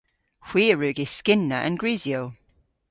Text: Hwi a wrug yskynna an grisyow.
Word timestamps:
Hwi 0.47 0.63
a 0.73 0.75
wrug 0.75 0.97
yskynna 1.05 1.57
an 1.67 1.75
grisyow. 1.81 2.25